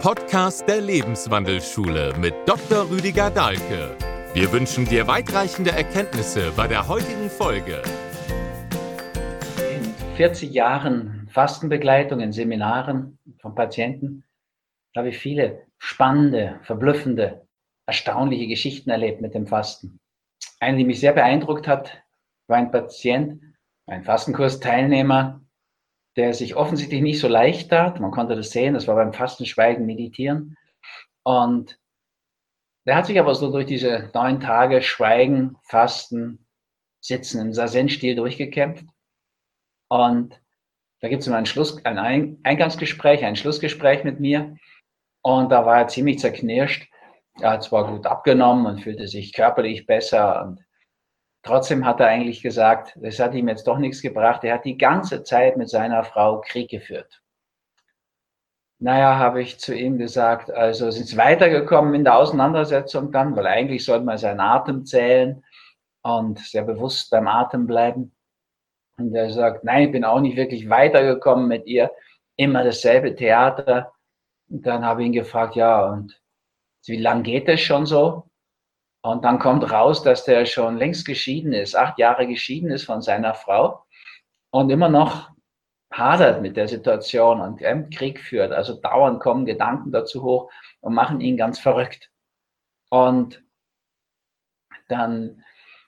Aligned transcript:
Podcast 0.00 0.66
der 0.66 0.80
Lebenswandelschule 0.80 2.14
mit 2.18 2.32
Dr. 2.46 2.88
Rüdiger 2.88 3.28
Dahlke. 3.28 3.94
Wir 4.32 4.50
wünschen 4.50 4.86
dir 4.86 5.06
weitreichende 5.06 5.72
Erkenntnisse 5.72 6.52
bei 6.56 6.66
der 6.66 6.88
heutigen 6.88 7.28
Folge. 7.28 7.82
In 9.58 9.84
40 10.16 10.52
Jahren 10.52 11.28
Fastenbegleitung 11.30 12.20
in 12.20 12.32
Seminaren 12.32 13.18
von 13.42 13.54
Patienten 13.54 14.24
habe 14.96 15.10
ich 15.10 15.18
viele 15.18 15.66
spannende, 15.76 16.60
verblüffende, 16.62 17.46
erstaunliche 17.84 18.46
Geschichten 18.46 18.88
erlebt 18.88 19.20
mit 19.20 19.34
dem 19.34 19.46
Fasten. 19.46 20.00
Eine, 20.60 20.78
die 20.78 20.84
mich 20.84 21.00
sehr 21.00 21.12
beeindruckt 21.12 21.68
hat, 21.68 22.02
war 22.46 22.56
ein 22.56 22.70
Patient, 22.70 23.42
ein 23.84 24.02
Fastenkursteilnehmer, 24.02 25.42
der 26.20 26.34
sich 26.34 26.54
offensichtlich 26.54 27.00
nicht 27.00 27.18
so 27.18 27.28
leicht 27.28 27.70
tat. 27.70 27.98
Man 27.98 28.10
konnte 28.10 28.36
das 28.36 28.50
sehen, 28.50 28.74
das 28.74 28.86
war 28.86 28.94
beim 28.94 29.14
Fasten, 29.14 29.46
Schweigen, 29.46 29.86
Meditieren. 29.86 30.58
Und 31.22 31.80
der 32.86 32.96
hat 32.96 33.06
sich 33.06 33.18
aber 33.18 33.34
so 33.34 33.50
durch 33.50 33.64
diese 33.64 34.10
neun 34.12 34.38
Tage 34.38 34.82
Schweigen, 34.82 35.56
Fasten, 35.62 36.46
Sitzen 37.00 37.40
im 37.40 37.54
Sazen-Stil 37.54 38.16
durchgekämpft. 38.16 38.84
Und 39.88 40.38
da 41.00 41.08
gibt 41.08 41.22
es 41.22 41.26
immer 41.26 41.38
ein, 41.38 41.46
Schluss, 41.46 41.82
ein 41.86 42.38
Eingangsgespräch, 42.42 43.24
ein 43.24 43.36
Schlussgespräch 43.36 44.04
mit 44.04 44.20
mir. 44.20 44.56
Und 45.22 45.50
da 45.50 45.64
war 45.64 45.78
er 45.78 45.88
ziemlich 45.88 46.18
zerknirscht. 46.18 46.86
Er 47.40 47.52
hat 47.52 47.62
zwar 47.62 47.90
gut 47.90 48.04
abgenommen 48.04 48.66
und 48.66 48.82
fühlte 48.82 49.08
sich 49.08 49.32
körperlich 49.32 49.86
besser 49.86 50.42
und 50.42 50.60
Trotzdem 51.42 51.86
hat 51.86 52.00
er 52.00 52.08
eigentlich 52.08 52.42
gesagt, 52.42 52.98
das 53.00 53.18
hat 53.18 53.34
ihm 53.34 53.48
jetzt 53.48 53.66
doch 53.66 53.78
nichts 53.78 54.02
gebracht. 54.02 54.44
Er 54.44 54.54
hat 54.54 54.64
die 54.64 54.76
ganze 54.76 55.22
Zeit 55.22 55.56
mit 55.56 55.70
seiner 55.70 56.04
Frau 56.04 56.40
Krieg 56.42 56.70
geführt. 56.70 57.22
Naja, 58.78 59.18
habe 59.18 59.42
ich 59.42 59.58
zu 59.58 59.74
ihm 59.74 59.98
gesagt, 59.98 60.50
also 60.50 60.90
sind 60.90 61.06
Sie 61.06 61.16
weitergekommen 61.16 61.94
in 61.94 62.04
der 62.04 62.16
Auseinandersetzung 62.16 63.12
dann, 63.12 63.36
weil 63.36 63.46
eigentlich 63.46 63.84
sollte 63.84 64.04
man 64.06 64.16
seinen 64.16 64.40
Atem 64.40 64.86
zählen 64.86 65.44
und 66.02 66.38
sehr 66.38 66.64
bewusst 66.64 67.10
beim 67.10 67.28
Atem 67.28 67.66
bleiben. 67.66 68.14
Und 68.96 69.14
er 69.14 69.30
sagt, 69.30 69.64
nein, 69.64 69.84
ich 69.84 69.92
bin 69.92 70.04
auch 70.04 70.20
nicht 70.20 70.36
wirklich 70.36 70.68
weitergekommen 70.70 71.46
mit 71.46 71.66
ihr, 71.66 71.90
immer 72.36 72.64
dasselbe 72.64 73.14
Theater. 73.14 73.92
Und 74.48 74.66
dann 74.66 74.84
habe 74.84 75.02
ich 75.02 75.08
ihn 75.08 75.12
gefragt, 75.12 75.56
ja, 75.56 75.84
und 75.84 76.20
wie 76.86 76.96
lange 76.96 77.22
geht 77.22 77.48
das 77.48 77.60
schon 77.60 77.84
so? 77.84 78.29
Und 79.02 79.24
dann 79.24 79.38
kommt 79.38 79.70
raus, 79.70 80.02
dass 80.02 80.24
der 80.24 80.44
schon 80.44 80.76
längst 80.76 81.06
geschieden 81.06 81.52
ist, 81.52 81.74
acht 81.74 81.98
Jahre 81.98 82.26
geschieden 82.26 82.70
ist 82.70 82.84
von 82.84 83.00
seiner 83.00 83.34
Frau 83.34 83.84
und 84.50 84.70
immer 84.70 84.88
noch 84.88 85.30
hadert 85.92 86.42
mit 86.42 86.56
der 86.56 86.68
Situation 86.68 87.40
und 87.40 87.60
Krieg 87.90 88.20
führt. 88.20 88.52
Also 88.52 88.74
dauernd 88.74 89.20
kommen 89.20 89.46
Gedanken 89.46 89.90
dazu 89.90 90.22
hoch 90.22 90.50
und 90.80 90.94
machen 90.94 91.20
ihn 91.20 91.36
ganz 91.36 91.58
verrückt. 91.58 92.10
Und 92.90 93.42
dann, 94.88 95.42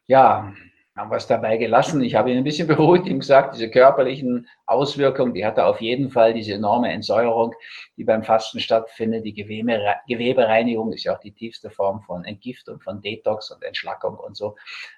ja, 0.06 0.52
haben 0.96 1.10
wir 1.10 1.16
es 1.16 1.26
dabei 1.26 1.56
gelassen. 1.56 2.02
Ich 2.02 2.14
habe 2.14 2.30
ihn 2.30 2.38
ein 2.38 2.44
bisschen 2.44 2.68
beruhigt, 2.68 3.06
ihm 3.06 3.20
gesagt, 3.20 3.54
diese 3.54 3.70
körperlichen 3.70 4.48
Auswirkungen, 4.66 5.34
die 5.34 5.44
hat 5.44 5.58
er 5.58 5.66
auf 5.66 5.80
jeden 5.80 6.10
Fall, 6.10 6.34
diese 6.34 6.54
enorme 6.54 6.92
Entsäuerung, 6.92 7.54
die 7.96 8.04
beim 8.04 8.22
Fasten 8.22 8.60
stattfindet. 8.60 9.24
Die 9.24 9.32
Gewebe, 9.32 9.80
Gewebereinigung 10.06 10.92
ist 10.92 11.04
ja 11.04 11.14
auch 11.14 11.20
die 11.20 11.32
tiefste 11.32 11.70
Form 11.70 12.02
von 12.02 12.24
Entgiftung, 12.24 12.80
von 12.80 13.00
Detox 13.00 13.50
und 13.50 13.62
Entschlackung 13.62 14.16
und 14.16 14.36
so. 14.36 14.56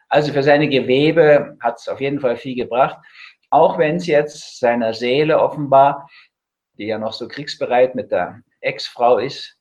Also 0.08 0.32
für 0.32 0.42
seine 0.42 0.68
Gewebe 0.68 1.56
hat 1.60 1.78
es 1.78 1.88
auf 1.88 2.00
jeden 2.00 2.20
Fall 2.20 2.36
viel 2.36 2.56
gebracht. 2.56 2.98
Auch 3.50 3.78
wenn 3.78 3.96
es 3.96 4.06
jetzt 4.06 4.58
seiner 4.58 4.94
Seele 4.94 5.40
offenbar, 5.40 6.08
die 6.76 6.86
ja 6.86 6.98
noch 6.98 7.12
so 7.12 7.28
kriegsbereit 7.28 7.94
mit 7.94 8.10
der 8.10 8.40
Ex-Frau 8.60 9.18
ist, 9.18 9.53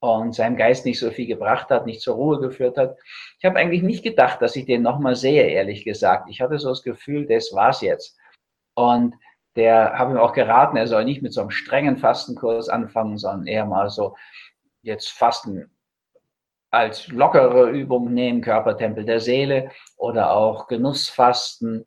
und 0.00 0.34
seinem 0.34 0.56
Geist 0.56 0.84
nicht 0.84 0.98
so 0.98 1.10
viel 1.10 1.26
gebracht 1.26 1.70
hat, 1.70 1.86
nicht 1.86 2.00
zur 2.00 2.16
Ruhe 2.16 2.40
geführt 2.40 2.76
hat. 2.76 2.96
Ich 3.38 3.44
habe 3.44 3.58
eigentlich 3.58 3.82
nicht 3.82 4.02
gedacht, 4.02 4.42
dass 4.42 4.56
ich 4.56 4.66
den 4.66 4.82
nochmal 4.82 5.16
sehe, 5.16 5.46
ehrlich 5.46 5.84
gesagt. 5.84 6.28
Ich 6.30 6.40
hatte 6.40 6.58
so 6.58 6.68
das 6.68 6.82
Gefühl, 6.82 7.26
das 7.26 7.52
war's 7.52 7.80
jetzt. 7.80 8.18
Und 8.74 9.14
der 9.56 9.98
habe 9.98 10.12
ihm 10.12 10.18
auch 10.18 10.34
geraten, 10.34 10.76
er 10.76 10.86
soll 10.86 11.04
nicht 11.04 11.22
mit 11.22 11.32
so 11.32 11.40
einem 11.40 11.50
strengen 11.50 11.96
Fastenkurs 11.96 12.68
anfangen, 12.68 13.16
sondern 13.16 13.46
eher 13.46 13.64
mal 13.64 13.88
so 13.88 14.14
jetzt 14.82 15.08
Fasten 15.08 15.70
als 16.70 17.08
lockere 17.08 17.70
Übung 17.70 18.12
nehmen, 18.12 18.42
Körpertempel 18.42 19.04
der 19.04 19.20
Seele 19.20 19.70
oder 19.96 20.32
auch 20.32 20.66
Genussfasten 20.66 21.86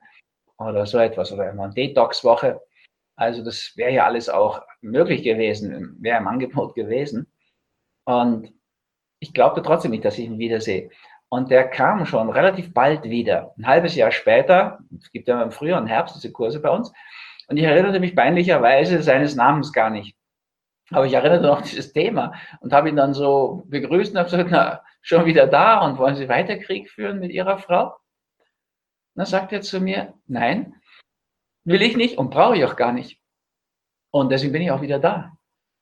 oder 0.57 0.85
so 0.85 0.97
etwas 0.97 1.31
oder 1.31 1.49
immer 1.49 1.69
Detox-Woche. 1.69 2.59
Also 3.15 3.43
das 3.43 3.73
wäre 3.75 3.91
ja 3.91 4.05
alles 4.05 4.29
auch 4.29 4.63
möglich 4.81 5.23
gewesen, 5.23 5.97
wäre 6.01 6.17
im 6.17 6.27
Angebot 6.27 6.73
gewesen. 6.73 7.28
Und 8.09 8.51
ich 9.19 9.35
glaubte 9.35 9.61
trotzdem 9.61 9.91
nicht, 9.91 10.03
dass 10.03 10.17
ich 10.17 10.25
ihn 10.25 10.39
wiedersehe. 10.39 10.89
Und 11.29 11.51
der 11.51 11.69
kam 11.69 12.07
schon 12.07 12.31
relativ 12.31 12.73
bald 12.73 13.03
wieder. 13.03 13.53
Ein 13.55 13.67
halbes 13.67 13.93
Jahr 13.93 14.09
später, 14.09 14.79
es 14.99 15.11
gibt 15.11 15.27
ja 15.27 15.43
im 15.43 15.51
Frühjahr 15.51 15.79
und 15.79 15.85
Herbst 15.85 16.15
diese 16.15 16.31
Kurse 16.31 16.59
bei 16.59 16.71
uns, 16.71 16.91
und 17.49 17.57
ich 17.57 17.65
erinnerte 17.65 17.99
mich 17.99 18.15
peinlicherweise 18.15 19.03
seines 19.03 19.35
Namens 19.35 19.71
gar 19.71 19.91
nicht. 19.91 20.17
Aber 20.89 21.05
ich 21.05 21.13
erinnerte 21.13 21.45
noch 21.45 21.61
dieses 21.61 21.93
Thema 21.93 22.33
und 22.61 22.73
habe 22.73 22.89
ihn 22.89 22.95
dann 22.95 23.13
so 23.13 23.63
begrüßt 23.67 24.13
und 24.13 24.17
habe 24.17 24.29
gesagt, 24.31 24.49
na, 24.51 24.81
schon 25.03 25.25
wieder 25.25 25.45
da 25.45 25.85
und 25.85 25.99
wollen 25.99 26.15
Sie 26.15 26.29
weiter 26.29 26.57
Krieg 26.57 26.89
führen 26.89 27.19
mit 27.19 27.31
Ihrer 27.31 27.59
Frau? 27.59 27.89
Und 27.89 29.17
dann 29.17 29.25
sagt 29.27 29.53
er 29.53 29.61
zu 29.61 29.81
mir, 29.81 30.15
nein, 30.25 30.81
will 31.63 31.83
ich 31.83 31.95
nicht 31.95 32.17
und 32.17 32.31
brauche 32.31 32.57
ich 32.57 32.65
auch 32.65 32.75
gar 32.75 32.91
nicht. 32.91 33.21
Und 34.09 34.31
deswegen 34.31 34.53
bin 34.53 34.63
ich 34.63 34.71
auch 34.71 34.81
wieder 34.81 34.97
da. 34.97 35.37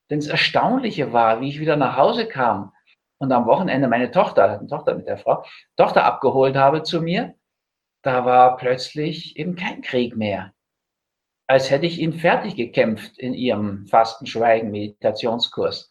Denn 0.10 0.20
das 0.20 0.28
Erstaunliche 0.28 1.14
war, 1.14 1.42
wie 1.42 1.50
ich 1.50 1.60
wieder 1.60 1.76
nach 1.76 1.98
Hause 1.98 2.28
kam 2.28 2.74
und 3.20 3.32
am 3.32 3.46
Wochenende 3.46 3.88
meine 3.88 4.12
Tochter, 4.12 4.60
eine 4.60 4.68
Tochter 4.68 4.96
mit 4.96 5.08
der 5.08 5.18
Frau, 5.18 5.44
Tochter 5.76 6.06
abgeholt 6.06 6.56
habe 6.56 6.84
zu 6.84 7.02
mir, 7.02 7.36
da 8.04 8.26
war 8.26 8.58
plötzlich 8.58 9.38
eben 9.38 9.56
kein 9.56 9.82
Krieg 9.82 10.16
mehr. 10.16 10.54
Als 11.48 11.72
hätte 11.72 11.86
ich 11.86 12.00
ihn 12.00 12.14
fertig 12.14 12.56
gekämpft 12.56 13.18
in 13.18 13.34
ihrem 13.34 13.88
Fastenschweigen-Meditationskurs. 13.88 15.90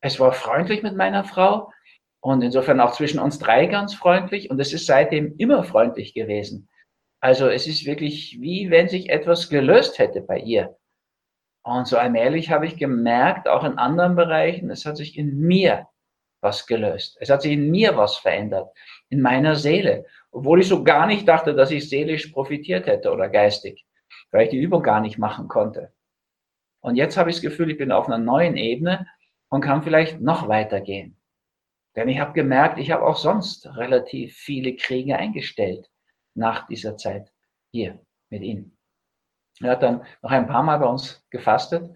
Es 0.00 0.20
war 0.20 0.32
freundlich 0.32 0.82
mit 0.82 0.96
meiner 0.96 1.24
Frau 1.24 1.72
und 2.20 2.42
insofern 2.42 2.80
auch 2.80 2.92
zwischen 2.92 3.18
uns 3.18 3.38
drei 3.38 3.66
ganz 3.66 3.94
freundlich 3.94 4.50
und 4.50 4.60
es 4.60 4.72
ist 4.72 4.86
seitdem 4.86 5.34
immer 5.38 5.64
freundlich 5.64 6.14
gewesen. 6.14 6.68
Also 7.20 7.48
es 7.48 7.66
ist 7.66 7.84
wirklich 7.84 8.38
wie 8.40 8.70
wenn 8.70 8.88
sich 8.88 9.10
etwas 9.10 9.48
gelöst 9.48 9.98
hätte 9.98 10.20
bei 10.20 10.38
ihr. 10.38 10.76
Und 11.68 11.86
so 11.86 11.98
allmählich 11.98 12.50
habe 12.50 12.64
ich 12.64 12.78
gemerkt, 12.78 13.46
auch 13.46 13.62
in 13.62 13.76
anderen 13.76 14.16
Bereichen, 14.16 14.70
es 14.70 14.86
hat 14.86 14.96
sich 14.96 15.18
in 15.18 15.38
mir 15.38 15.86
was 16.40 16.66
gelöst. 16.66 17.18
Es 17.20 17.28
hat 17.28 17.42
sich 17.42 17.52
in 17.52 17.70
mir 17.70 17.94
was 17.94 18.16
verändert, 18.16 18.72
in 19.10 19.20
meiner 19.20 19.54
Seele. 19.54 20.06
Obwohl 20.30 20.60
ich 20.60 20.68
so 20.68 20.82
gar 20.82 21.06
nicht 21.06 21.28
dachte, 21.28 21.54
dass 21.54 21.70
ich 21.70 21.90
seelisch 21.90 22.28
profitiert 22.28 22.86
hätte 22.86 23.12
oder 23.12 23.28
geistig, 23.28 23.84
weil 24.30 24.44
ich 24.44 24.48
die 24.48 24.62
Übung 24.62 24.82
gar 24.82 25.02
nicht 25.02 25.18
machen 25.18 25.46
konnte. 25.46 25.92
Und 26.80 26.96
jetzt 26.96 27.18
habe 27.18 27.28
ich 27.28 27.36
das 27.36 27.42
Gefühl, 27.42 27.70
ich 27.70 27.76
bin 27.76 27.92
auf 27.92 28.06
einer 28.06 28.16
neuen 28.16 28.56
Ebene 28.56 29.06
und 29.50 29.60
kann 29.60 29.82
vielleicht 29.82 30.22
noch 30.22 30.48
weitergehen. 30.48 31.20
Denn 31.96 32.08
ich 32.08 32.18
habe 32.18 32.32
gemerkt, 32.32 32.78
ich 32.78 32.92
habe 32.92 33.04
auch 33.04 33.16
sonst 33.16 33.66
relativ 33.76 34.34
viele 34.38 34.74
Kriege 34.74 35.18
eingestellt 35.18 35.90
nach 36.34 36.66
dieser 36.66 36.96
Zeit 36.96 37.30
hier 37.72 38.00
mit 38.30 38.40
Ihnen. 38.40 38.77
Er 39.60 39.72
hat 39.72 39.82
dann 39.82 40.04
noch 40.22 40.30
ein 40.30 40.46
paar 40.46 40.62
Mal 40.62 40.78
bei 40.78 40.86
uns 40.86 41.24
gefastet 41.30 41.90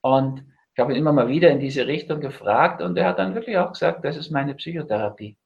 und 0.00 0.44
ich 0.74 0.80
habe 0.80 0.92
ihn 0.92 0.98
immer 0.98 1.12
mal 1.12 1.28
wieder 1.28 1.50
in 1.50 1.60
diese 1.60 1.86
Richtung 1.86 2.20
gefragt 2.20 2.82
und 2.82 2.96
er 2.98 3.06
hat 3.06 3.18
dann 3.18 3.34
wirklich 3.34 3.56
auch 3.56 3.72
gesagt, 3.72 4.04
das 4.04 4.16
ist 4.16 4.30
meine 4.30 4.54
Psychotherapie. 4.54 5.36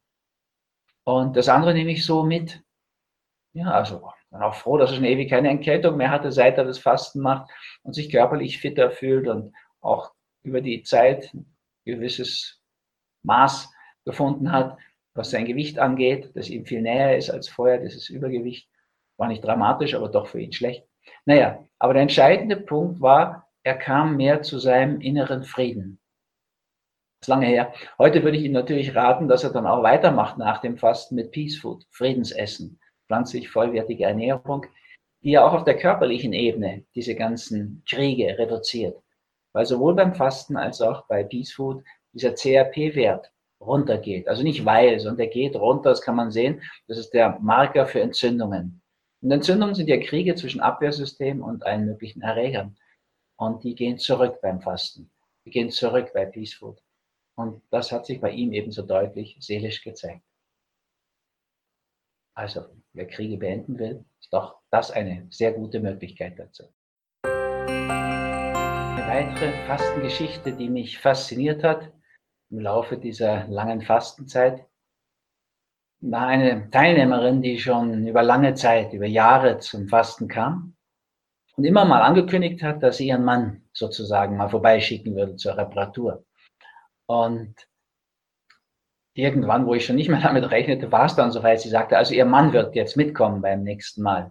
Und 1.04 1.36
das 1.36 1.48
andere 1.48 1.72
nehme 1.72 1.92
ich 1.92 2.04
so 2.04 2.22
mit. 2.22 2.62
Ja, 3.52 3.70
also 3.70 4.12
bin 4.30 4.42
auch 4.42 4.54
froh, 4.54 4.78
dass 4.78 4.90
er 4.90 4.96
schon 4.96 5.04
ewig 5.04 5.28
keine 5.28 5.50
Entkältung 5.50 5.96
mehr 5.96 6.10
hatte, 6.10 6.30
seit 6.32 6.56
er 6.56 6.64
das 6.64 6.78
Fasten 6.78 7.20
macht 7.20 7.50
und 7.82 7.94
sich 7.94 8.10
körperlich 8.10 8.58
fitter 8.60 8.90
fühlt 8.90 9.26
und 9.26 9.54
auch 9.80 10.12
über 10.42 10.60
die 10.60 10.82
Zeit 10.82 11.32
ein 11.34 11.56
gewisses 11.84 12.60
Maß 13.22 13.72
gefunden 14.04 14.52
hat, 14.52 14.78
was 15.14 15.30
sein 15.30 15.44
Gewicht 15.44 15.78
angeht, 15.78 16.30
das 16.34 16.48
ihm 16.48 16.64
viel 16.64 16.82
näher 16.82 17.16
ist 17.16 17.30
als 17.30 17.48
vorher, 17.48 17.78
dieses 17.78 18.08
Übergewicht. 18.08 18.68
War 19.16 19.28
nicht 19.28 19.44
dramatisch, 19.44 19.94
aber 19.94 20.08
doch 20.08 20.28
für 20.28 20.40
ihn 20.40 20.52
schlecht. 20.52 20.86
Naja, 21.26 21.64
aber 21.78 21.94
der 21.94 22.02
entscheidende 22.02 22.56
Punkt 22.56 23.00
war, 23.00 23.48
er 23.62 23.76
kam 23.76 24.16
mehr 24.16 24.42
zu 24.42 24.58
seinem 24.58 25.00
inneren 25.00 25.44
Frieden. 25.44 26.00
Das 27.20 27.28
ist 27.28 27.28
lange 27.28 27.46
her. 27.46 27.74
Heute 27.98 28.22
würde 28.22 28.38
ich 28.38 28.44
ihm 28.44 28.52
natürlich 28.52 28.94
raten, 28.94 29.28
dass 29.28 29.44
er 29.44 29.50
dann 29.50 29.66
auch 29.66 29.82
weitermacht 29.82 30.38
nach 30.38 30.62
dem 30.62 30.78
Fasten 30.78 31.16
mit 31.16 31.32
Peace 31.32 31.58
Food, 31.58 31.84
Friedensessen, 31.90 32.80
pflanzlich 33.06 33.50
vollwertige 33.50 34.04
Ernährung, 34.04 34.64
die 35.22 35.32
ja 35.32 35.46
auch 35.46 35.52
auf 35.52 35.64
der 35.64 35.76
körperlichen 35.76 36.32
Ebene 36.32 36.84
diese 36.94 37.14
ganzen 37.14 37.82
Kriege 37.86 38.38
reduziert. 38.38 38.96
Weil 39.52 39.66
sowohl 39.66 39.94
beim 39.94 40.14
Fasten 40.14 40.56
als 40.56 40.80
auch 40.80 41.06
bei 41.08 41.24
Peace 41.24 41.52
Food 41.52 41.84
dieser 42.14 42.34
CRP-Wert 42.34 43.30
runtergeht. 43.60 44.26
Also 44.26 44.42
nicht 44.42 44.64
weil, 44.64 44.98
sondern 44.98 45.18
der 45.18 45.26
geht 45.26 45.56
runter, 45.56 45.90
das 45.90 46.00
kann 46.00 46.16
man 46.16 46.30
sehen. 46.30 46.62
Das 46.88 46.96
ist 46.96 47.10
der 47.12 47.38
Marker 47.40 47.86
für 47.86 48.00
Entzündungen. 48.00 48.79
Und 49.22 49.30
Entzündungen 49.30 49.74
sind 49.74 49.88
ja 49.88 49.98
Kriege 49.98 50.34
zwischen 50.34 50.60
Abwehrsystem 50.60 51.42
und 51.42 51.66
allen 51.66 51.84
möglichen 51.84 52.22
Erregern. 52.22 52.76
Und 53.36 53.64
die 53.64 53.74
gehen 53.74 53.98
zurück 53.98 54.40
beim 54.40 54.60
Fasten. 54.60 55.10
Die 55.44 55.50
gehen 55.50 55.70
zurück 55.70 56.12
bei 56.14 56.24
Peace 56.24 56.54
Food. 56.54 56.82
Und 57.34 57.62
das 57.70 57.92
hat 57.92 58.06
sich 58.06 58.20
bei 58.20 58.30
ihm 58.30 58.52
ebenso 58.52 58.82
deutlich 58.82 59.36
seelisch 59.40 59.82
gezeigt. 59.82 60.22
Also, 62.34 62.64
wer 62.92 63.06
Kriege 63.06 63.36
beenden 63.36 63.78
will, 63.78 64.04
ist 64.20 64.32
doch 64.32 64.60
das 64.70 64.90
eine 64.90 65.26
sehr 65.30 65.52
gute 65.52 65.80
Möglichkeit 65.80 66.38
dazu. 66.38 66.64
Eine 67.24 69.06
weitere 69.06 69.52
Fastengeschichte, 69.66 70.52
die 70.52 70.70
mich 70.70 70.98
fasziniert 70.98 71.62
hat 71.62 71.92
im 72.50 72.60
Laufe 72.60 72.96
dieser 72.96 73.46
langen 73.48 73.82
Fastenzeit, 73.82 74.66
war 76.00 76.26
eine 76.26 76.70
Teilnehmerin, 76.70 77.42
die 77.42 77.58
schon 77.58 78.06
über 78.06 78.22
lange 78.22 78.54
Zeit, 78.54 78.92
über 78.92 79.06
Jahre 79.06 79.58
zum 79.58 79.88
Fasten 79.88 80.28
kam 80.28 80.74
und 81.56 81.64
immer 81.64 81.84
mal 81.84 82.02
angekündigt 82.02 82.62
hat, 82.62 82.82
dass 82.82 82.96
sie 82.96 83.08
ihren 83.08 83.24
Mann 83.24 83.62
sozusagen 83.72 84.36
mal 84.36 84.48
vorbeischicken 84.48 85.14
würde 85.14 85.36
zur 85.36 85.56
Reparatur. 85.56 86.24
Und 87.06 87.54
irgendwann, 89.14 89.66
wo 89.66 89.74
ich 89.74 89.84
schon 89.84 89.96
nicht 89.96 90.08
mehr 90.08 90.20
damit 90.22 90.50
rechnete, 90.50 90.90
war 90.90 91.06
es 91.06 91.16
dann 91.16 91.32
soweit, 91.32 91.60
sie 91.60 91.68
sagte, 91.68 91.98
also 91.98 92.14
ihr 92.14 92.24
Mann 92.24 92.52
wird 92.52 92.74
jetzt 92.74 92.96
mitkommen 92.96 93.42
beim 93.42 93.62
nächsten 93.62 94.02
Mal. 94.02 94.30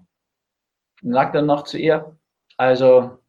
Und 1.04 1.14
sagt 1.14 1.36
dann 1.36 1.46
noch 1.46 1.64
zu 1.64 1.78
ihr, 1.78 2.18
also 2.58 3.20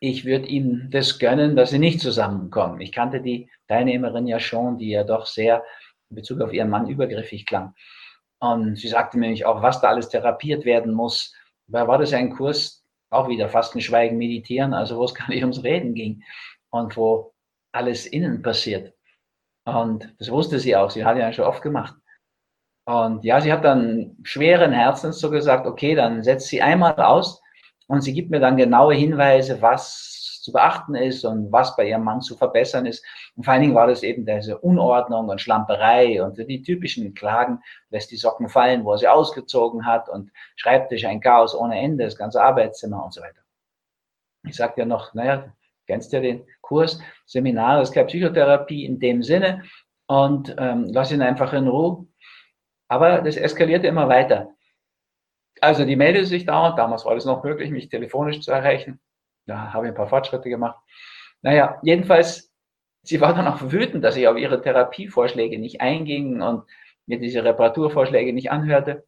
ich 0.00 0.24
würde 0.24 0.46
ihm 0.46 0.88
das 0.90 1.18
gönnen, 1.18 1.56
dass 1.56 1.70
sie 1.70 1.78
nicht 1.78 2.00
zusammenkommen. 2.00 2.80
Ich 2.80 2.92
kannte 2.92 3.20
die 3.20 3.50
Teilnehmerin 3.68 4.26
ja 4.26 4.40
schon, 4.40 4.78
die 4.78 4.90
ja 4.90 5.04
doch 5.04 5.26
sehr 5.26 5.62
in 6.10 6.16
Bezug 6.16 6.40
auf 6.40 6.52
ihren 6.52 6.70
Mann 6.70 6.88
übergriffig 6.88 7.46
klang. 7.46 7.74
Und 8.40 8.76
sie 8.76 8.88
sagte 8.88 9.18
mir 9.18 9.26
nämlich 9.26 9.44
auch, 9.44 9.62
was 9.62 9.80
da 9.80 9.88
alles 9.88 10.08
therapiert 10.08 10.64
werden 10.64 10.92
muss. 10.92 11.34
Da 11.66 11.86
war 11.86 11.98
das 11.98 12.12
ein 12.12 12.34
Kurs, 12.34 12.84
auch 13.10 13.28
wieder 13.28 13.48
Fasten, 13.48 13.80
Schweigen, 13.80 14.18
Meditieren, 14.18 14.74
also 14.74 14.96
wo 14.96 15.04
es 15.04 15.14
gar 15.16 15.28
nicht 15.28 15.42
ums 15.42 15.62
Reden 15.62 15.94
ging 15.94 16.22
und 16.70 16.96
wo 16.96 17.32
alles 17.72 18.06
innen 18.06 18.42
passiert. 18.42 18.94
Und 19.64 20.14
das 20.18 20.30
wusste 20.30 20.58
sie 20.58 20.74
auch, 20.74 20.90
sie 20.90 21.04
hat 21.04 21.16
ja 21.16 21.32
schon 21.32 21.44
oft 21.44 21.62
gemacht. 21.62 21.94
Und 22.86 23.24
ja, 23.24 23.40
sie 23.40 23.52
hat 23.52 23.64
dann 23.64 24.16
schweren 24.24 24.72
Herzens 24.72 25.20
so 25.20 25.30
gesagt, 25.30 25.66
okay, 25.66 25.94
dann 25.94 26.24
setzt 26.24 26.48
sie 26.48 26.62
einmal 26.62 26.94
aus 26.94 27.40
und 27.86 28.00
sie 28.00 28.12
gibt 28.12 28.30
mir 28.30 28.40
dann 28.40 28.56
genaue 28.56 28.94
Hinweise, 28.94 29.60
was 29.62 30.19
zu 30.50 30.52
beachten 30.52 30.94
ist 30.94 31.24
und 31.24 31.52
was 31.52 31.76
bei 31.76 31.88
ihrem 31.88 32.04
Mann 32.04 32.20
zu 32.20 32.36
verbessern 32.36 32.86
ist. 32.86 33.04
Und 33.36 33.44
vor 33.44 33.54
allen 33.54 33.62
Dingen 33.62 33.74
war 33.74 33.86
das 33.86 34.02
eben 34.02 34.26
diese 34.26 34.58
Unordnung 34.58 35.28
und 35.28 35.40
Schlamperei 35.40 36.22
und 36.22 36.36
die 36.38 36.62
typischen 36.62 37.14
Klagen, 37.14 37.60
lässt 37.90 38.10
die 38.10 38.16
Socken 38.16 38.48
fallen, 38.48 38.84
wo 38.84 38.92
er 38.92 38.98
sie 38.98 39.08
ausgezogen 39.08 39.86
hat 39.86 40.08
und 40.08 40.30
Schreibtisch 40.56 41.04
ein 41.04 41.20
Chaos 41.20 41.54
ohne 41.54 41.78
Ende, 41.78 42.04
das 42.04 42.16
ganze 42.16 42.42
Arbeitszimmer 42.42 43.04
und 43.04 43.14
so 43.14 43.20
weiter. 43.22 43.40
Ich 44.44 44.56
sagte 44.56 44.80
ja 44.80 44.86
noch, 44.86 45.14
naja, 45.14 45.52
kennst 45.86 46.12
ja 46.12 46.20
den 46.20 46.44
Kurs, 46.60 47.00
Seminar, 47.26 47.78
das 47.78 47.90
ist 47.90 47.94
keine 47.94 48.06
Psychotherapie 48.06 48.84
in 48.84 48.98
dem 48.98 49.22
Sinne 49.22 49.62
und 50.06 50.54
ähm, 50.58 50.86
lass 50.90 51.12
ihn 51.12 51.22
einfach 51.22 51.52
in 51.52 51.68
Ruhe. 51.68 52.06
Aber 52.88 53.20
das 53.20 53.36
eskalierte 53.36 53.86
immer 53.86 54.08
weiter. 54.08 54.50
Also 55.60 55.84
die 55.84 55.96
meldete 55.96 56.26
sich 56.26 56.46
da 56.46 56.68
und 56.68 56.78
damals 56.78 57.04
war 57.04 57.16
es 57.16 57.24
noch 57.24 57.44
möglich, 57.44 57.70
mich 57.70 57.88
telefonisch 57.88 58.40
zu 58.40 58.50
erreichen. 58.50 59.00
Da 59.46 59.72
habe 59.72 59.86
ich 59.86 59.92
ein 59.92 59.96
paar 59.96 60.08
Fortschritte 60.08 60.48
gemacht. 60.48 60.78
Naja, 61.42 61.78
jedenfalls, 61.82 62.52
sie 63.02 63.20
war 63.20 63.34
dann 63.34 63.48
auch 63.48 63.72
wütend, 63.72 64.04
dass 64.04 64.16
ich 64.16 64.28
auf 64.28 64.36
ihre 64.36 64.60
Therapievorschläge 64.60 65.58
nicht 65.58 65.80
einging 65.80 66.42
und 66.42 66.64
mir 67.06 67.18
diese 67.18 67.44
Reparaturvorschläge 67.44 68.32
nicht 68.32 68.50
anhörte. 68.50 69.04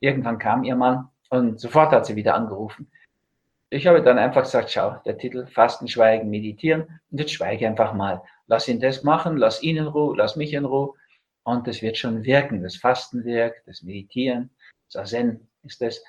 Irgendwann 0.00 0.38
kam 0.38 0.64
ihr 0.64 0.76
Mann 0.76 1.08
und 1.30 1.60
sofort 1.60 1.92
hat 1.92 2.06
sie 2.06 2.16
wieder 2.16 2.34
angerufen. 2.34 2.90
Ich 3.70 3.86
habe 3.86 4.02
dann 4.02 4.18
einfach 4.18 4.42
gesagt, 4.42 4.70
schau, 4.70 4.96
der 5.04 5.18
Titel 5.18 5.46
Fasten, 5.46 5.88
Schweigen, 5.88 6.30
Meditieren 6.30 7.00
und 7.10 7.18
jetzt 7.18 7.32
schweige 7.32 7.66
einfach 7.66 7.94
mal. 7.94 8.22
Lass 8.46 8.68
ihn 8.68 8.78
das 8.78 9.02
machen, 9.02 9.36
lass 9.38 9.62
ihn 9.62 9.76
in 9.76 9.86
Ruhe, 9.86 10.16
lass 10.16 10.36
mich 10.36 10.52
in 10.52 10.64
Ruhe 10.64 10.94
und 11.42 11.66
das 11.66 11.82
wird 11.82 11.96
schon 11.96 12.24
wirken. 12.24 12.62
Das 12.62 12.76
Fasten 12.76 13.24
wirkt, 13.24 13.66
das 13.66 13.82
Meditieren, 13.82 14.50
das 14.92 15.10
Zen 15.10 15.48
ist 15.64 15.80
das, 15.80 16.02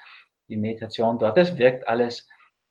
die 0.50 0.58
Meditation 0.58 1.18
dort, 1.18 1.38
das 1.38 1.58
wirkt 1.58 1.88
alles 1.88 2.28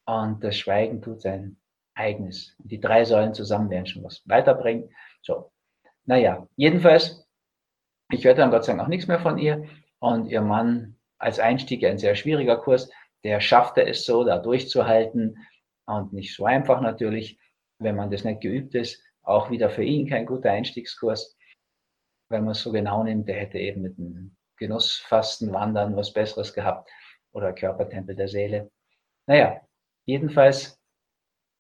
und 0.07 0.43
das 0.43 0.57
Schweigen 0.57 1.03
tut 1.03 1.21
sein 1.21 1.57
eigenes. 1.95 2.55
Die 2.59 2.81
drei 2.81 3.05
Säulen 3.05 3.35
zusammen 3.35 3.71
werden 3.71 3.87
schon 3.87 4.05
was 4.05 4.23
weiterbringen. 4.27 4.91
So, 5.23 5.53
naja, 6.05 6.47
jedenfalls, 6.57 7.27
ich 8.11 8.25
hörte 8.25 8.41
dann 8.41 8.51
Gott 8.51 8.65
sei 8.65 8.73
Dank 8.73 8.83
auch 8.83 8.89
nichts 8.89 9.09
mehr 9.09 9.21
von 9.21 9.39
ihr 9.39 9.65
und 9.99 10.27
ihr 10.27 10.41
Mann 10.41 10.97
als 11.19 11.41
Einstieg 11.41 11.85
ein 11.85 11.99
sehr 11.99 12.15
schwieriger 12.15 12.59
Kurs, 12.59 12.91
der 13.25 13.41
schaffte 13.41 13.85
es 13.85 14.05
so, 14.05 14.23
da 14.23 14.39
durchzuhalten 14.39 15.39
und 15.87 16.13
nicht 16.13 16.35
so 16.35 16.45
einfach 16.45 16.81
natürlich, 16.81 17.41
wenn 17.79 17.97
man 17.97 18.11
das 18.11 18.25
nicht 18.25 18.41
geübt 18.41 18.75
ist, 18.75 19.03
auch 19.23 19.51
wieder 19.51 19.71
für 19.71 19.83
ihn 19.83 20.09
kein 20.09 20.27
guter 20.27 20.53
Einstiegskurs. 20.53 21.37
Wenn 22.29 22.45
man 22.45 22.53
es 22.53 22.63
so 22.63 22.71
genau 22.71 23.03
nimmt, 23.03 23.29
der 23.29 23.37
hätte 23.37 23.59
eben 23.59 23.83
mit 23.83 23.99
einem 23.99 24.37
Genussfasten, 24.59 25.53
Wandern 25.53 25.97
was 25.97 26.13
Besseres 26.13 26.53
gehabt 26.53 26.89
oder 27.33 27.53
Körpertempel 27.53 28.15
der 28.15 28.29
Seele. 28.29 28.71
Naja, 29.27 29.61
Jedenfalls, 30.07 30.81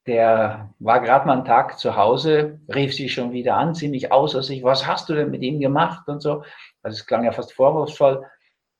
der 0.07 0.73
war 0.79 1.01
gerade 1.01 1.27
mal 1.27 1.35
einen 1.35 1.45
Tag 1.45 1.79
zu 1.79 1.97
Hause, 1.97 2.61
rief 2.73 2.95
sie 2.95 3.09
schon 3.09 3.33
wieder 3.33 3.57
an, 3.57 3.75
ziemlich 3.75 4.13
außer 4.13 4.43
sich, 4.43 4.63
was 4.63 4.87
hast 4.87 5.09
du 5.09 5.15
denn 5.15 5.31
mit 5.31 5.43
ihm 5.43 5.61
gemacht 5.61 6.09
und 6.09 6.21
so. 6.21 6.45
Also 6.83 6.95
es 6.95 7.07
klang 7.07 7.25
ja 7.25 7.33
fast 7.33 7.53
vorwurfsvoll. 7.53 8.25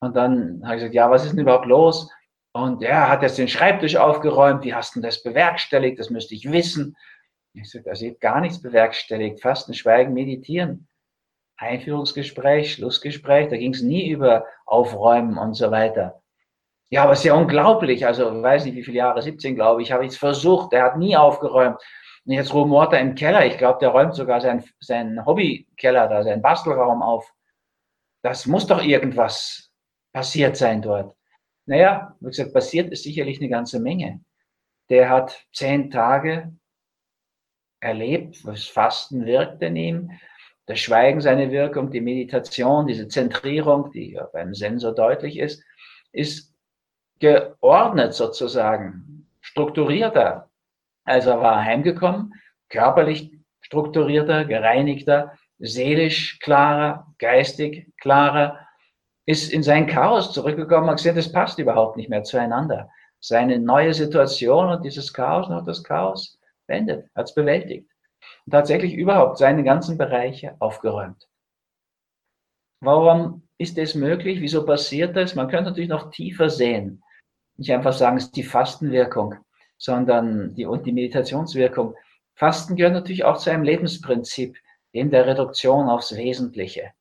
Und 0.01 0.15
dann 0.15 0.63
habe 0.65 0.77
ich 0.77 0.81
gesagt, 0.81 0.95
ja, 0.95 1.11
was 1.11 1.25
ist 1.25 1.33
denn 1.33 1.41
überhaupt 1.41 1.67
los? 1.67 2.11
Und 2.53 2.83
er 2.83 3.11
hat 3.11 3.23
jetzt 3.23 3.39
den 3.39 3.49
Schreibtisch 3.49 3.97
aufgeräumt, 3.97 4.65
wie 4.65 4.75
hast 4.75 4.95
du 4.95 5.01
das 5.01 5.23
bewerkstelligt? 5.23 5.99
Das 5.99 6.11
müsste 6.11 6.35
ich 6.35 6.51
wissen. 6.51 6.97
Ich 7.53 7.71
sagte, 7.71 7.91
also 7.91 8.05
ich 8.05 8.13
habe 8.13 8.21
gar 8.21 8.41
nichts 8.41 8.63
bewerkstelligt, 8.63 9.41
Fasten, 9.41 9.75
Schweigen, 9.75 10.15
Meditieren. 10.15 10.89
Einführungsgespräch, 11.59 12.75
Schlussgespräch, 12.75 13.49
da 13.49 13.57
ging 13.57 13.73
es 13.73 13.83
nie 13.83 14.11
über 14.11 14.45
Aufräumen 14.67 15.39
und 15.39 15.55
so 15.55 15.71
weiter. 15.71 16.23
Ja, 16.91 17.03
aber 17.03 17.13
es 17.13 17.21
ist 17.21 17.25
ja 17.25 17.35
unglaublich. 17.35 18.07
Also, 18.07 18.37
ich 18.37 18.43
weiß 18.43 18.65
nicht, 18.65 18.77
wie 18.77 18.85
viele 18.85 18.99
Jahre, 18.99 19.21
17, 19.21 19.55
glaube 19.55 19.83
ich, 19.83 19.93
habe 19.93 20.05
ich 20.05 20.13
es 20.13 20.19
versucht. 20.19 20.73
Der 20.73 20.85
hat 20.85 20.97
nie 20.99 21.17
aufgeräumt. 21.17 21.81
Und 22.25 22.33
jetzt 22.33 22.55
rumort 22.55 22.93
er 22.93 23.01
im 23.01 23.15
Keller. 23.15 23.47
Ich 23.47 23.59
glaube, 23.59 23.79
der 23.81 23.91
räumt 23.91 24.15
sogar 24.15 24.41
seinen, 24.41 24.65
seinen 24.81 25.25
Hobbykeller 25.25 26.09
da, 26.09 26.23
seinen 26.23 26.43
Bastelraum 26.43 27.03
auf. 27.03 27.33
Das 28.23 28.47
muss 28.47 28.67
doch 28.67 28.83
irgendwas 28.83 29.71
passiert 30.13 30.57
sein 30.57 30.83
dort. 30.83 31.17
Naja, 31.67 32.17
wie 32.21 32.27
gesagt, 32.27 32.53
passiert 32.53 32.93
ist 32.93 33.03
sicherlich 33.03 33.39
eine 33.41 33.49
ganze 33.49 33.81
Menge. 33.81 34.21
Der 34.89 35.11
hat 35.11 35.47
zehn 35.53 35.91
Tage 35.91 36.53
erlebt, 37.81 38.45
was 38.45 38.65
Fasten 38.65 39.27
wirkt 39.27 39.63
in 39.63 39.77
ihm, 39.77 40.11
das 40.67 40.81
Schweigen 40.81 41.21
seine 41.21 41.51
Wirkung, 41.53 41.91
die 41.91 42.01
Meditation, 42.01 42.89
diese 42.89 43.07
Zentrierung, 43.07 43.93
die 43.93 44.13
ja 44.13 44.29
beim 44.33 44.55
Sensor 44.55 44.95
deutlich 44.95 45.39
ist, 45.39 45.63
ist 46.13 46.56
geordnet 47.19 48.15
sozusagen, 48.15 49.29
strukturierter. 49.41 50.51
Also 51.05 51.31
er 51.31 51.41
war 51.41 51.65
heimgekommen, 51.65 52.35
körperlich 52.69 53.33
strukturierter, 53.61 54.45
gereinigter, 54.45 55.33
seelisch 55.59 56.39
klarer, 56.41 57.07
geistig 57.19 57.93
klarer, 57.99 58.59
ist 59.25 59.53
in 59.53 59.63
sein 59.63 59.87
Chaos 59.87 60.33
zurückgekommen, 60.33 60.89
hat 60.89 60.99
gesehen, 60.99 61.17
das 61.17 61.33
passt 61.33 61.59
überhaupt 61.59 61.97
nicht 61.97 62.09
mehr 62.09 62.23
zueinander. 62.23 62.91
Seine 63.19 63.59
neue 63.59 63.93
Situation 63.95 64.69
und 64.69 64.85
dieses 64.85 65.13
Chaos 65.13 65.49
und 65.49 65.67
das 65.67 65.83
Chaos 65.83 66.39
beendet, 66.67 67.09
hat 67.15 67.27
es 67.27 67.35
bewältigt. 67.35 67.91
Und 68.45 68.53
tatsächlich 68.53 68.95
überhaupt 68.95 69.39
seine 69.39 69.65
ganzen 69.65 69.99
Bereiche 69.99 70.55
aufgeräumt. 70.61 71.29
Warum 72.81 73.49
ist 73.59 73.79
das 73.79 73.95
möglich? 73.95 74.41
Wieso 74.41 74.65
passiert 74.65 75.17
das? 75.17 75.35
Man 75.35 75.49
könnte 75.49 75.71
natürlich 75.71 75.89
noch 75.89 76.11
tiefer 76.11 76.51
sehen 76.51 77.03
nicht 77.57 77.73
einfach 77.73 77.93
sagen, 77.93 78.17
es 78.17 78.25
ist 78.25 78.37
die 78.37 78.43
Fastenwirkung, 78.43 79.35
sondern 79.79 80.55
die, 80.55 80.67
und 80.67 80.87
die 80.87 80.93
Meditationswirkung. 80.93 81.95
Fasten 82.35 82.77
gehört 82.77 82.95
natürlich 82.95 83.25
auch 83.25 83.39
zu 83.39 83.51
einem 83.51 83.63
Lebensprinzip, 83.63 84.57
dem 84.95 85.11
der 85.11 85.27
Reduktion 85.27 85.89
aufs 85.89 86.17
Wesentliche, 86.17 86.93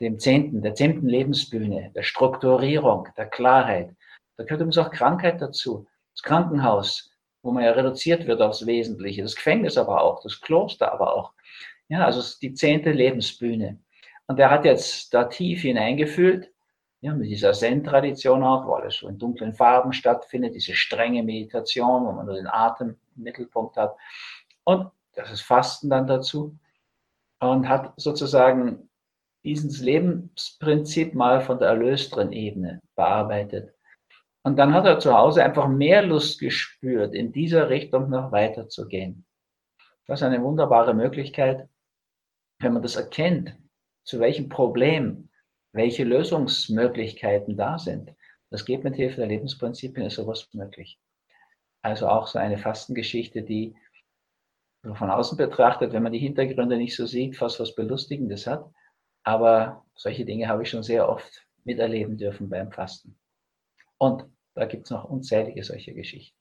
dem 0.00 0.18
zehnten, 0.18 0.62
der 0.62 0.74
zehnten 0.74 1.08
Lebensbühne, 1.08 1.92
der 1.94 2.02
Strukturierung, 2.02 3.08
der 3.16 3.26
Klarheit. 3.26 3.94
Da 4.36 4.44
gehört 4.44 4.60
übrigens 4.60 4.78
auch 4.78 4.90
Krankheit 4.90 5.40
dazu. 5.40 5.86
Das 6.14 6.22
Krankenhaus, 6.22 7.10
wo 7.42 7.50
man 7.50 7.64
ja 7.64 7.72
reduziert 7.72 8.26
wird 8.26 8.40
aufs 8.40 8.66
Wesentliche, 8.66 9.22
das 9.22 9.36
Gefängnis 9.36 9.76
aber 9.78 10.02
auch, 10.02 10.22
das 10.22 10.40
Kloster 10.40 10.92
aber 10.92 11.14
auch. 11.14 11.32
Ja, 11.88 12.04
also 12.04 12.22
die 12.40 12.52
zehnte 12.52 12.92
Lebensbühne. 12.92 13.78
Und 14.26 14.38
er 14.38 14.50
hat 14.50 14.64
jetzt 14.64 15.14
da 15.14 15.24
tief 15.24 15.62
hineingefühlt, 15.62 16.52
ja, 17.00 17.14
mit 17.14 17.28
dieser 17.28 17.52
Zen-Tradition 17.52 18.42
auch, 18.42 18.66
wo 18.66 18.74
alles 18.74 18.96
so 18.96 19.08
in 19.08 19.18
dunklen 19.18 19.52
Farben 19.52 19.92
stattfindet, 19.92 20.54
diese 20.54 20.74
strenge 20.74 21.22
Meditation, 21.22 22.04
wo 22.04 22.12
man 22.12 22.26
nur 22.26 22.34
den 22.34 22.48
Atem 22.48 22.96
im 23.16 23.22
Mittelpunkt 23.22 23.76
hat. 23.76 23.96
Und 24.64 24.90
das 25.14 25.30
ist 25.30 25.42
Fasten 25.42 25.90
dann 25.90 26.06
dazu. 26.06 26.58
Und 27.40 27.68
hat 27.68 27.92
sozusagen 27.96 28.88
dieses 29.44 29.80
Lebensprinzip 29.80 31.14
mal 31.14 31.40
von 31.40 31.58
der 31.58 31.68
erlösteren 31.68 32.32
Ebene 32.32 32.80
bearbeitet. 32.96 33.72
Und 34.42 34.56
dann 34.56 34.74
hat 34.74 34.86
er 34.86 34.98
zu 34.98 35.16
Hause 35.16 35.44
einfach 35.44 35.68
mehr 35.68 36.02
Lust 36.02 36.40
gespürt, 36.40 37.14
in 37.14 37.32
dieser 37.32 37.68
Richtung 37.68 38.10
noch 38.10 38.32
weiterzugehen. 38.32 39.24
Das 40.06 40.20
ist 40.20 40.26
eine 40.26 40.42
wunderbare 40.42 40.94
Möglichkeit, 40.94 41.68
wenn 42.60 42.72
man 42.72 42.82
das 42.82 42.96
erkennt, 42.96 43.54
zu 44.04 44.18
welchem 44.18 44.48
Problem, 44.48 45.27
welche 45.72 46.04
Lösungsmöglichkeiten 46.04 47.56
da 47.56 47.78
sind, 47.78 48.14
das 48.50 48.64
geht 48.64 48.84
mit 48.84 48.96
Hilfe 48.96 49.16
der 49.16 49.26
Lebensprinzipien, 49.26 50.06
ist 50.06 50.14
sowas 50.14 50.48
möglich. 50.52 50.98
Also 51.82 52.08
auch 52.08 52.26
so 52.26 52.38
eine 52.38 52.58
Fastengeschichte, 52.58 53.42
die 53.42 53.76
von 54.82 55.10
außen 55.10 55.36
betrachtet, 55.36 55.92
wenn 55.92 56.02
man 56.02 56.12
die 56.12 56.18
Hintergründe 56.18 56.76
nicht 56.76 56.96
so 56.96 57.06
sieht, 57.06 57.36
fast 57.36 57.60
was 57.60 57.74
Belustigendes 57.74 58.46
hat. 58.46 58.64
Aber 59.24 59.84
solche 59.94 60.24
Dinge 60.24 60.48
habe 60.48 60.62
ich 60.62 60.70
schon 60.70 60.82
sehr 60.82 61.08
oft 61.08 61.46
miterleben 61.64 62.16
dürfen 62.16 62.48
beim 62.48 62.72
Fasten. 62.72 63.18
Und 63.98 64.24
da 64.54 64.64
gibt 64.64 64.84
es 64.84 64.90
noch 64.90 65.04
unzählige 65.04 65.62
solche 65.62 65.92
Geschichten. 65.92 66.36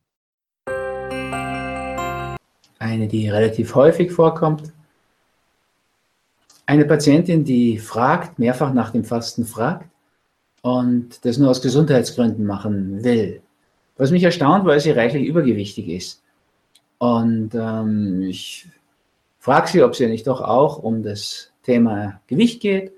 Eine, 2.79 3.07
die 3.07 3.29
relativ 3.29 3.75
häufig 3.75 4.11
vorkommt. 4.11 4.71
Eine 6.67 6.83
Patientin, 6.83 7.45
die 7.45 7.79
fragt, 7.79 8.39
mehrfach 8.39 8.73
nach 8.73 8.91
dem 8.91 9.05
Fasten 9.05 9.45
fragt 9.45 9.89
und 10.61 11.23
das 11.25 11.37
nur 11.37 11.49
aus 11.49 11.61
Gesundheitsgründen 11.61 12.45
machen 12.45 13.05
will. 13.05 13.41
Was 13.95 14.11
mich 14.11 14.23
erstaunt, 14.23 14.65
weil 14.65 14.81
sie 14.81 14.91
reichlich 14.91 15.25
übergewichtig 15.25 15.87
ist. 15.87 16.21
Und 16.97 17.51
ähm, 17.55 18.21
ich 18.21 18.67
frage 19.39 19.69
sie, 19.69 19.81
ob 19.81 19.95
sie 19.95 20.07
nicht 20.07 20.27
doch 20.27 20.41
auch 20.41 20.83
um 20.83 21.03
das 21.03 21.51
Thema 21.63 22.19
Gewicht 22.27 22.61
geht. 22.61 22.91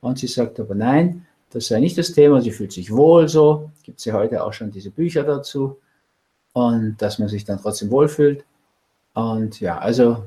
Und 0.00 0.20
sie 0.20 0.28
sagt 0.28 0.60
aber 0.60 0.76
nein, 0.76 1.26
das 1.50 1.66
sei 1.66 1.80
nicht 1.80 1.98
das 1.98 2.12
Thema. 2.12 2.40
Sie 2.40 2.52
fühlt 2.52 2.70
sich 2.70 2.92
wohl 2.92 3.26
so. 3.26 3.72
Gibt 3.82 3.98
es 3.98 4.04
ja 4.04 4.14
heute 4.14 4.44
auch 4.44 4.52
schon 4.52 4.70
diese 4.70 4.90
Bücher 4.90 5.24
dazu. 5.24 5.78
Und 6.52 6.96
dass 6.98 7.18
man 7.18 7.26
sich 7.26 7.44
dann 7.44 7.58
trotzdem 7.60 7.90
wohlfühlt. 7.90 8.44
Und 9.14 9.58
ja, 9.58 9.78
also 9.78 10.24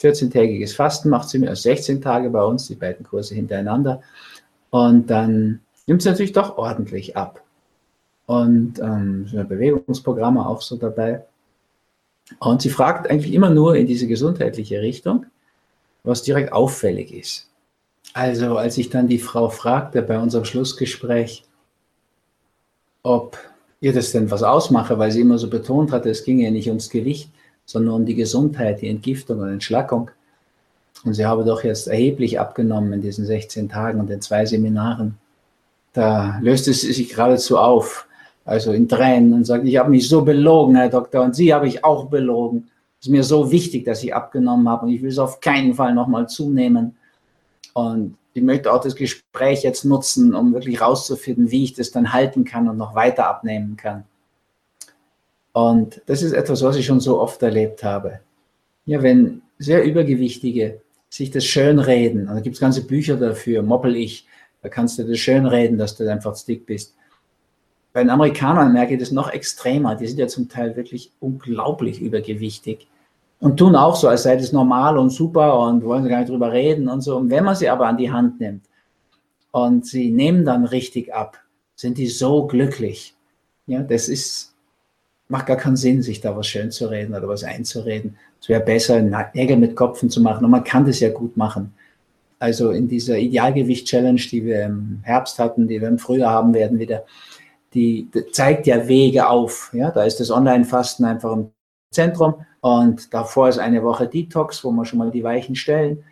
14-tägiges 0.00 0.74
Fasten 0.74 1.10
macht 1.10 1.28
sie 1.28 1.38
mir 1.38 1.52
aus 1.52 1.62
16 1.62 2.00
Tage 2.00 2.30
bei 2.30 2.42
uns, 2.42 2.66
die 2.66 2.74
beiden 2.74 3.04
Kurse 3.04 3.34
hintereinander. 3.34 4.02
Und 4.70 5.08
dann 5.10 5.60
nimmt 5.86 6.02
sie 6.02 6.08
natürlich 6.08 6.32
doch 6.32 6.56
ordentlich 6.56 7.16
ab 7.16 7.42
und 8.26 8.78
ähm, 8.78 9.26
so 9.26 9.42
Bewegungsprogramme 9.42 10.46
auch 10.46 10.62
so 10.62 10.76
dabei. 10.76 11.24
Und 12.38 12.62
sie 12.62 12.70
fragt 12.70 13.10
eigentlich 13.10 13.32
immer 13.34 13.50
nur 13.50 13.74
in 13.74 13.86
diese 13.86 14.06
gesundheitliche 14.06 14.80
Richtung, 14.80 15.26
was 16.04 16.22
direkt 16.22 16.52
auffällig 16.52 17.12
ist. 17.12 17.48
Also 18.14 18.56
als 18.56 18.78
ich 18.78 18.88
dann 18.88 19.08
die 19.08 19.18
Frau 19.18 19.48
fragte 19.50 20.02
bei 20.02 20.18
unserem 20.18 20.44
Schlussgespräch, 20.44 21.44
ob 23.02 23.36
ihr 23.80 23.92
das 23.92 24.12
denn 24.12 24.30
was 24.30 24.42
ausmache, 24.42 24.98
weil 24.98 25.10
sie 25.10 25.22
immer 25.22 25.38
so 25.38 25.48
betont 25.48 25.90
hatte, 25.92 26.10
es 26.10 26.24
ging 26.24 26.38
ja 26.38 26.50
nicht 26.50 26.68
ums 26.68 26.90
Gewicht, 26.90 27.30
sondern 27.70 27.94
um 27.94 28.04
die 28.04 28.16
Gesundheit, 28.16 28.80
die 28.80 28.88
Entgiftung 28.88 29.38
und 29.38 29.48
Entschlackung. 29.48 30.10
Und 31.04 31.14
sie 31.14 31.24
habe 31.24 31.44
doch 31.44 31.62
jetzt 31.62 31.86
erheblich 31.86 32.40
abgenommen 32.40 32.92
in 32.92 33.00
diesen 33.00 33.24
16 33.24 33.68
Tagen 33.68 34.00
und 34.00 34.10
den 34.10 34.20
zwei 34.20 34.44
Seminaren. 34.44 35.18
Da 35.92 36.38
löste 36.42 36.72
sie 36.72 36.92
sich 36.92 37.10
geradezu 37.10 37.58
auf 37.58 38.08
also 38.44 38.72
in 38.72 38.88
Tränen 38.88 39.32
und 39.32 39.44
sagt, 39.44 39.64
ich 39.64 39.76
habe 39.76 39.90
mich 39.90 40.08
so 40.08 40.22
belogen, 40.22 40.74
Herr 40.74 40.88
Doktor, 40.88 41.22
und 41.22 41.36
Sie 41.36 41.54
habe 41.54 41.68
ich 41.68 41.84
auch 41.84 42.06
belogen. 42.06 42.68
Es 42.98 43.06
ist 43.06 43.12
mir 43.12 43.22
so 43.22 43.52
wichtig, 43.52 43.84
dass 43.84 44.02
ich 44.02 44.12
abgenommen 44.12 44.68
habe 44.68 44.86
und 44.86 44.92
ich 44.92 45.02
will 45.02 45.10
es 45.10 45.20
auf 45.20 45.38
keinen 45.38 45.74
Fall 45.74 45.94
nochmal 45.94 46.28
zunehmen. 46.28 46.96
Und 47.74 48.16
ich 48.34 48.42
möchte 48.42 48.72
auch 48.72 48.80
das 48.80 48.96
Gespräch 48.96 49.62
jetzt 49.62 49.84
nutzen, 49.84 50.34
um 50.34 50.52
wirklich 50.52 50.80
rauszufinden, 50.80 51.52
wie 51.52 51.62
ich 51.62 51.74
das 51.74 51.92
dann 51.92 52.12
halten 52.12 52.44
kann 52.44 52.68
und 52.68 52.76
noch 52.76 52.96
weiter 52.96 53.28
abnehmen 53.28 53.76
kann. 53.76 54.02
Und 55.52 56.00
das 56.06 56.22
ist 56.22 56.32
etwas, 56.32 56.62
was 56.62 56.76
ich 56.76 56.86
schon 56.86 57.00
so 57.00 57.20
oft 57.20 57.42
erlebt 57.42 57.82
habe. 57.82 58.20
Ja, 58.86 59.02
wenn 59.02 59.42
sehr 59.58 59.84
Übergewichtige 59.84 60.80
sich 61.08 61.30
das 61.30 61.44
schönreden, 61.44 62.28
und 62.28 62.34
da 62.36 62.40
gibt 62.40 62.54
es 62.54 62.60
ganze 62.60 62.86
Bücher 62.86 63.16
dafür, 63.16 63.62
moppel 63.62 63.96
ich, 63.96 64.26
da 64.62 64.68
kannst 64.68 64.98
du 64.98 65.04
das 65.04 65.18
schönreden, 65.18 65.78
dass 65.78 65.96
du 65.96 66.10
einfach 66.10 66.36
dick 66.44 66.66
bist. 66.66 66.94
Bei 67.92 68.02
den 68.02 68.10
Amerikanern 68.10 68.72
merke 68.72 68.94
ich 68.94 69.00
das 69.00 69.10
noch 69.10 69.30
extremer. 69.30 69.96
Die 69.96 70.06
sind 70.06 70.18
ja 70.18 70.28
zum 70.28 70.48
Teil 70.48 70.76
wirklich 70.76 71.10
unglaublich 71.18 72.00
übergewichtig 72.00 72.86
und 73.40 73.56
tun 73.56 73.74
auch 73.74 73.96
so, 73.96 74.06
als 74.08 74.24
sei 74.24 74.36
das 74.36 74.52
normal 74.52 74.98
und 74.98 75.10
super 75.10 75.58
und 75.60 75.82
wollen 75.82 76.06
gar 76.08 76.18
nicht 76.18 76.30
drüber 76.30 76.52
reden 76.52 76.88
und 76.88 77.00
so. 77.00 77.16
Und 77.16 77.30
wenn 77.30 77.44
man 77.44 77.56
sie 77.56 77.70
aber 77.70 77.86
an 77.86 77.96
die 77.96 78.12
Hand 78.12 78.38
nimmt 78.38 78.66
und 79.50 79.86
sie 79.86 80.10
nehmen 80.10 80.44
dann 80.44 80.66
richtig 80.66 81.14
ab, 81.14 81.38
sind 81.74 81.96
die 81.96 82.08
so 82.08 82.46
glücklich. 82.46 83.14
Ja, 83.66 83.82
das 83.82 84.08
ist, 84.08 84.49
macht 85.30 85.46
gar 85.46 85.56
keinen 85.56 85.76
Sinn, 85.76 86.02
sich 86.02 86.20
da 86.20 86.36
was 86.36 86.46
schön 86.46 86.70
zu 86.70 86.86
reden 86.86 87.14
oder 87.14 87.28
was 87.28 87.44
einzureden. 87.44 88.16
Es 88.40 88.48
wäre 88.48 88.60
besser, 88.60 89.00
Nägel 89.34 89.56
mit 89.56 89.76
Kopfen 89.76 90.10
zu 90.10 90.20
machen 90.20 90.44
und 90.44 90.50
man 90.50 90.64
kann 90.64 90.84
das 90.84 91.00
ja 91.00 91.10
gut 91.10 91.36
machen. 91.36 91.72
Also 92.38 92.70
in 92.70 92.88
dieser 92.88 93.18
Idealgewicht-Challenge, 93.18 94.20
die 94.30 94.44
wir 94.44 94.64
im 94.64 95.00
Herbst 95.02 95.38
hatten, 95.38 95.68
die 95.68 95.80
wir 95.80 95.88
im 95.88 95.98
Frühjahr 95.98 96.32
haben 96.32 96.54
werden 96.54 96.78
wieder, 96.78 97.04
die, 97.74 98.08
zeigt 98.32 98.66
ja 98.66 98.88
Wege 98.88 99.28
auf. 99.28 99.70
Ja, 99.72 99.90
da 99.90 100.04
ist 100.04 100.20
das 100.20 100.30
Online-Fasten 100.30 101.04
einfach 101.04 101.32
im 101.32 101.50
Zentrum 101.92 102.34
und 102.60 103.12
davor 103.14 103.48
ist 103.48 103.58
eine 103.58 103.82
Woche 103.82 104.08
Detox, 104.08 104.64
wo 104.64 104.70
wir 104.72 104.84
schon 104.84 104.98
mal 104.98 105.10
die 105.10 105.22
Weichen 105.22 105.54
stellen. 105.54 106.02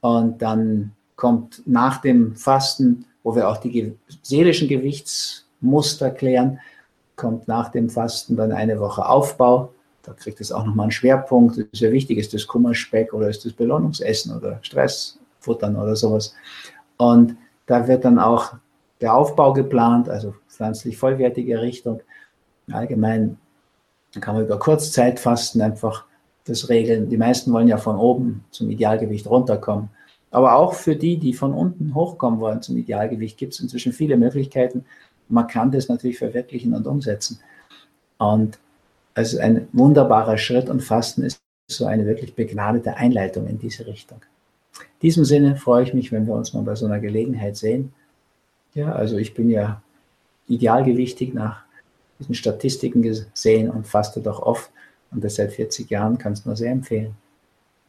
Und 0.00 0.40
dann 0.40 0.92
kommt 1.16 1.62
nach 1.66 2.00
dem 2.00 2.36
Fasten, 2.36 3.04
wo 3.22 3.34
wir 3.34 3.48
auch 3.48 3.58
die 3.58 3.94
seelischen 4.22 4.68
Gewichtsmuster 4.68 6.10
klären, 6.10 6.60
kommt 7.16 7.48
nach 7.48 7.70
dem 7.70 7.88
Fasten 7.88 8.36
dann 8.36 8.52
eine 8.52 8.80
Woche 8.80 9.06
Aufbau. 9.06 9.72
Da 10.02 10.12
kriegt 10.12 10.40
es 10.40 10.52
auch 10.52 10.64
nochmal 10.64 10.84
einen 10.84 10.90
Schwerpunkt. 10.92 11.58
Das 11.58 11.66
ist 11.72 11.80
ja 11.80 11.90
wichtig, 11.90 12.18
ist 12.18 12.34
das 12.34 12.46
Kummerspeck 12.46 13.12
oder 13.14 13.28
ist 13.28 13.44
das 13.44 13.52
Belohnungsessen 13.52 14.36
oder 14.36 14.58
Stressfuttern 14.62 15.76
oder 15.76 15.96
sowas. 15.96 16.34
Und 16.96 17.36
da 17.66 17.88
wird 17.88 18.04
dann 18.04 18.18
auch 18.18 18.54
der 19.00 19.14
Aufbau 19.14 19.52
geplant, 19.52 20.08
also 20.08 20.34
pflanzlich 20.48 20.96
vollwertige 20.96 21.60
Richtung. 21.60 22.00
Allgemein 22.70 23.38
kann 24.20 24.34
man 24.36 24.44
über 24.44 24.58
Kurzzeitfasten 24.58 25.60
einfach 25.60 26.04
das 26.44 26.68
regeln. 26.68 27.08
Die 27.08 27.16
meisten 27.16 27.52
wollen 27.52 27.68
ja 27.68 27.78
von 27.78 27.96
oben 27.96 28.44
zum 28.50 28.70
Idealgewicht 28.70 29.26
runterkommen. 29.26 29.88
Aber 30.30 30.56
auch 30.56 30.74
für 30.74 30.96
die, 30.96 31.16
die 31.16 31.32
von 31.32 31.52
unten 31.52 31.94
hochkommen 31.94 32.40
wollen 32.40 32.60
zum 32.60 32.76
Idealgewicht, 32.76 33.38
gibt 33.38 33.54
es 33.54 33.60
inzwischen 33.60 33.92
viele 33.92 34.16
Möglichkeiten. 34.16 34.84
Man 35.28 35.46
kann 35.46 35.70
das 35.70 35.88
natürlich 35.88 36.18
verwirklichen 36.18 36.74
und 36.74 36.86
umsetzen. 36.86 37.40
Und 38.18 38.58
also 39.14 39.38
ein 39.38 39.68
wunderbarer 39.72 40.38
Schritt 40.38 40.68
und 40.68 40.82
Fasten 40.82 41.22
ist 41.22 41.40
so 41.70 41.86
eine 41.86 42.06
wirklich 42.06 42.34
begnadete 42.34 42.96
Einleitung 42.96 43.46
in 43.46 43.58
diese 43.58 43.86
Richtung. 43.86 44.20
In 44.78 45.00
diesem 45.02 45.24
Sinne 45.24 45.56
freue 45.56 45.84
ich 45.84 45.94
mich, 45.94 46.12
wenn 46.12 46.26
wir 46.26 46.34
uns 46.34 46.52
mal 46.52 46.62
bei 46.62 46.74
so 46.74 46.86
einer 46.86 47.00
Gelegenheit 47.00 47.56
sehen. 47.56 47.92
Ja, 48.74 48.92
also 48.92 49.16
ich 49.16 49.34
bin 49.34 49.48
ja 49.50 49.82
idealgewichtig 50.48 51.32
nach 51.32 51.64
diesen 52.18 52.34
Statistiken 52.34 53.02
gesehen 53.02 53.70
und 53.70 53.86
faste 53.86 54.20
doch 54.20 54.40
oft. 54.40 54.70
Und 55.10 55.22
das 55.22 55.36
seit 55.36 55.52
40 55.52 55.88
Jahren 55.90 56.18
kann 56.18 56.32
es 56.32 56.44
nur 56.44 56.56
sehr 56.56 56.72
empfehlen. 56.72 57.14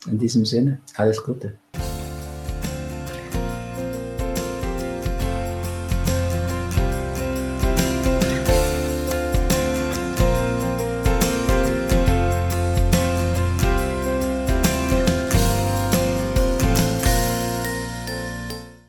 In 0.06 0.20
diesem 0.20 0.46
Sinne, 0.46 0.80
alles 0.96 1.24
Gute. 1.24 1.56